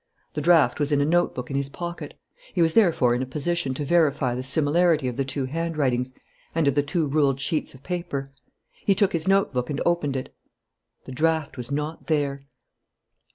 The 0.33 0.41
draft 0.41 0.79
was 0.79 0.91
in 0.91 0.99
a 0.99 1.05
notebook 1.05 1.51
in 1.51 1.55
his 1.55 1.69
pocket. 1.69 2.15
He 2.55 2.61
was 2.63 2.73
therefore 2.73 3.13
in 3.13 3.21
a 3.21 3.25
position 3.27 3.75
to 3.75 3.85
verify 3.85 4.33
the 4.33 4.41
similarity 4.41 5.07
of 5.07 5.15
the 5.15 5.23
two 5.23 5.45
handwritings 5.45 6.11
and 6.55 6.67
of 6.67 6.73
the 6.73 6.81
two 6.81 7.07
ruled 7.07 7.39
sheets 7.39 7.75
of 7.75 7.83
paper. 7.83 8.31
He 8.83 8.95
took 8.95 9.13
his 9.13 9.27
notebook 9.27 9.69
and 9.69 9.79
opened 9.85 10.15
it. 10.15 10.33
The 11.05 11.11
draft 11.11 11.55
was 11.55 11.69
not 11.71 12.07
there. 12.07 12.39